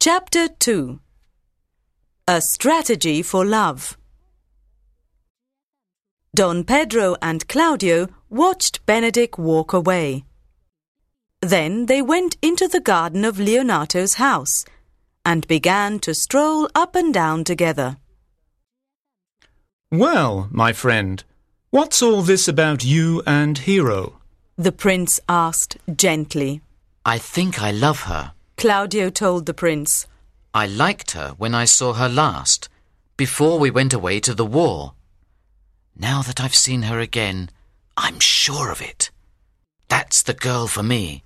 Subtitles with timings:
[0.00, 1.00] Chapter 2
[2.28, 3.98] A Strategy for Love
[6.32, 10.22] Don Pedro and Claudio watched Benedick walk away.
[11.42, 14.64] Then they went into the garden of Leonato's house
[15.24, 17.96] and began to stroll up and down together.
[19.90, 21.24] Well, my friend,
[21.70, 24.20] what's all this about you and Hero?
[24.56, 26.60] The prince asked gently.
[27.04, 28.32] I think I love her.
[28.58, 30.08] Claudio told the prince.
[30.52, 32.68] I liked her when I saw her last,
[33.16, 34.94] before we went away to the war.
[35.96, 37.50] Now that I've seen her again,
[37.96, 39.12] I'm sure of it.
[39.86, 41.22] That's the girl for me.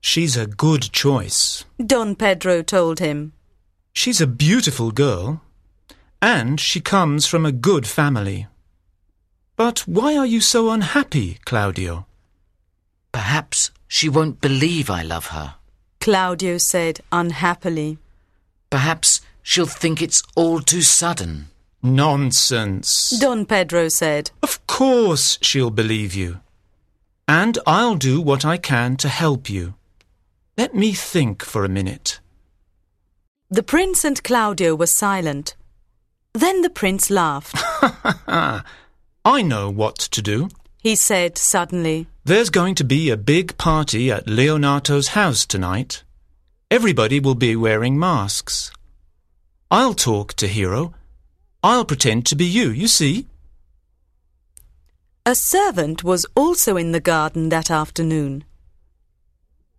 [0.00, 1.64] She's a good choice.
[1.78, 3.32] Don Pedro told him.
[3.92, 5.42] She's a beautiful girl,
[6.20, 8.48] and she comes from a good family.
[9.54, 12.06] But why are you so unhappy, Claudio?
[13.12, 15.54] Perhaps she won't believe I love her.
[16.06, 17.98] Claudio said unhappily.
[18.70, 21.48] Perhaps she'll think it's all too sudden.
[21.82, 23.10] Nonsense.
[23.18, 24.30] Don Pedro said.
[24.40, 26.38] Of course she'll believe you.
[27.26, 29.74] And I'll do what I can to help you.
[30.56, 32.20] Let me think for a minute.
[33.50, 35.56] The prince and Claudio were silent.
[36.34, 37.56] Then the prince laughed.
[38.28, 40.50] I know what to do.
[40.86, 42.06] He said suddenly.
[42.24, 46.04] There's going to be a big party at Leonato's house tonight.
[46.68, 48.72] Everybody will be wearing masks.
[49.70, 50.94] I'll talk to Hero.
[51.62, 53.28] I'll pretend to be you, you see.
[55.24, 58.44] A servant was also in the garden that afternoon.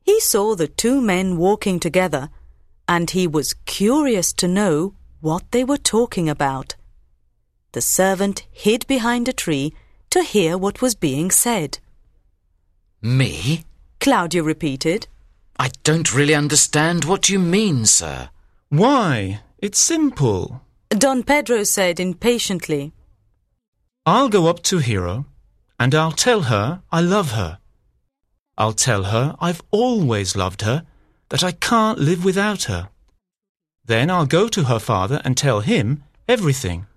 [0.04, 2.30] He saw the two men walking together,
[2.88, 6.76] and he was curious to know what they were talking about.
[7.74, 9.74] The servant hid behind a tree
[10.12, 11.80] to hear what was being said.
[13.02, 13.66] Me?
[14.00, 15.08] Claudio repeated.
[15.60, 18.30] I don't really understand what you mean, sir.
[18.70, 19.42] Why?
[19.60, 20.62] It's simple.
[20.90, 22.94] Don Pedro said impatiently.
[24.06, 25.26] I'll go up to Hero
[25.80, 27.60] and I'll tell her I love her.
[28.58, 30.86] I'll tell her I've always loved her,
[31.30, 32.90] that I can't live without her.
[33.86, 36.88] Then I'll go to her father and tell him everything.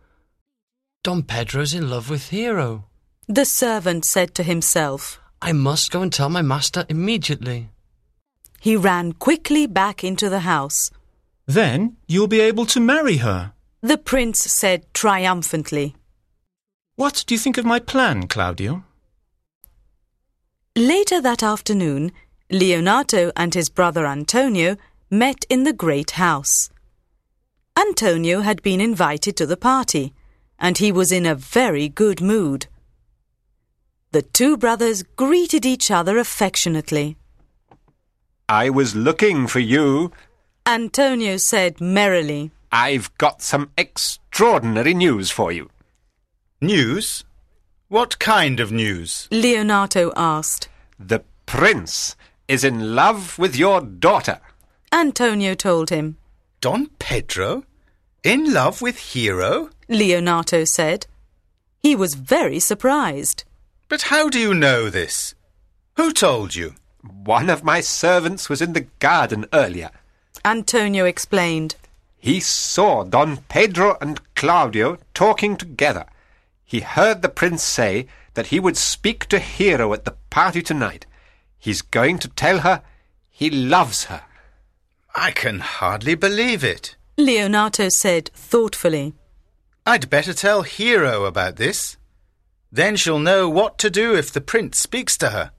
[1.03, 2.84] Don Pedro's in love with Hero.
[3.26, 5.20] The servant said to himself.
[5.43, 7.70] I must go and tell my master immediately.
[8.60, 10.91] He ran quickly back into the house.
[11.47, 13.53] Then you'll be able to marry her.
[13.81, 15.97] The prince said triumphantly.
[16.97, 18.84] What do you think of my plan, Claudio?
[20.76, 22.12] Later that afternoon,
[22.53, 24.76] Leonato and his brother Antonio
[25.10, 26.70] met in the great house.
[27.78, 30.12] Antonio had been invited to the party,
[30.59, 32.66] and he was in a very good mood.
[34.12, 37.16] The two brothers greeted each other affectionately.
[38.50, 40.11] I was looking for you.
[40.66, 42.50] Antonio said merrily.
[42.72, 45.71] I've got some extraordinary news for you.
[46.61, 47.22] News?
[47.87, 49.28] What kind of news?
[49.31, 50.69] Leonato asked.
[50.99, 52.16] The prince
[52.49, 54.41] is in love with your daughter.
[54.91, 56.17] Antonio told him.
[56.61, 57.62] Don Pedro?
[58.25, 59.71] In love with Hero?
[59.88, 61.06] Leonato said.
[61.78, 63.44] He was very surprised.
[63.88, 65.37] But how do you know this?
[65.97, 66.75] Who told you?
[67.03, 69.91] One of my servants was in the garden earlier.
[70.44, 71.77] Antonio explained.
[72.19, 76.06] He saw Don Pedro and Claudio talking together.
[76.65, 81.06] He heard the prince say that he would speak to Hero at the party tonight.
[81.59, 82.83] He's going to tell her
[83.28, 84.22] he loves her.
[85.15, 86.97] I can hardly believe it.
[87.19, 89.15] Leonato said thoughtfully.
[89.87, 91.97] I'd better tell Hero about this.
[92.71, 95.53] Then she'll know what to do if the prince speaks to her.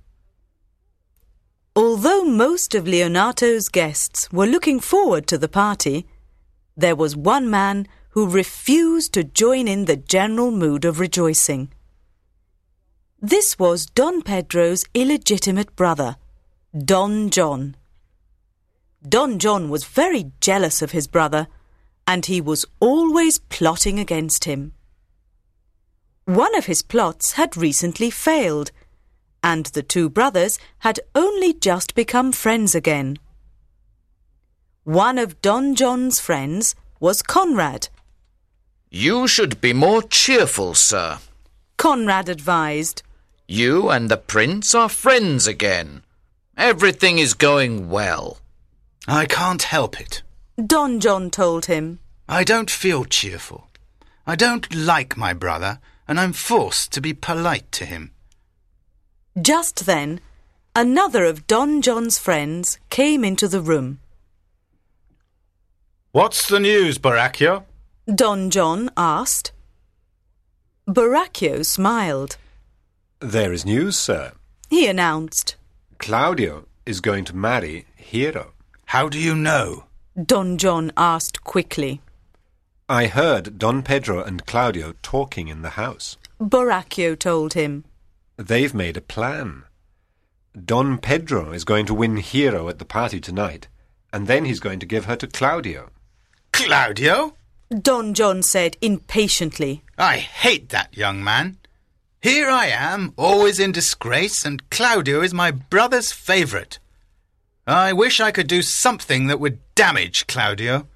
[1.75, 6.05] Although most of Leonato's guests were looking forward to the party,
[6.75, 11.71] there was one man who refused to join in the general mood of rejoicing.
[13.21, 16.17] This was Don Pedro's illegitimate brother,
[16.77, 17.77] Don John.
[19.07, 21.47] Don John was very jealous of his brother,
[22.05, 24.73] and he was always plotting against him.
[26.25, 28.71] One of his plots had recently failed,
[29.43, 33.17] and the two brothers had only just become friends again.
[34.83, 37.89] One of Don John's friends was Conrad.
[38.89, 41.19] You should be more cheerful, sir.
[41.77, 43.03] Conrad advised.
[43.47, 46.03] You and the prince are friends again.
[46.57, 48.37] Everything is going well.
[49.07, 50.21] I can't help it.
[50.63, 51.99] Don John told him.
[52.29, 53.67] I don't feel cheerful.
[54.27, 58.11] I don't like my brother, and I'm forced to be polite to him.
[59.39, 60.19] Just then,
[60.75, 63.99] another of Don John's friends came into the room.
[66.11, 67.63] What's the news, Borachio?
[68.13, 69.53] Don John asked.
[70.85, 72.35] Borachio smiled.
[73.21, 74.33] There is news, sir.
[74.69, 75.55] He announced.
[75.97, 78.51] Claudio is going to marry Hero.
[78.87, 79.85] How do you know?
[80.21, 82.01] Don John asked quickly.
[82.89, 86.17] I heard Don Pedro and Claudio talking in the house.
[86.41, 87.85] Borachio told him.
[88.41, 89.65] They've made a plan.
[90.65, 93.67] Don Pedro is going to win Hero at the party tonight,
[94.11, 95.91] and then he's going to give her to Claudio.
[96.51, 97.35] Claudio?
[97.69, 99.83] Don John said impatiently.
[99.95, 101.57] I hate that young man.
[102.19, 106.79] Here I am, always in disgrace, and Claudio is my brother's favourite.
[107.67, 110.87] I wish I could do something that would damage Claudio.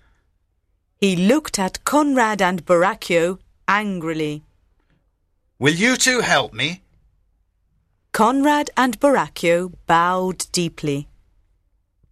[1.00, 3.38] He looked at Conrad and Borachio
[3.68, 4.44] angrily.
[5.60, 6.82] Will you two help me?
[8.16, 11.10] Conrad and Borachio bowed deeply.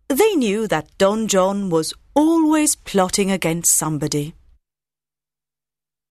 [0.10, 4.36] They knew that Don John was always plotting against somebody.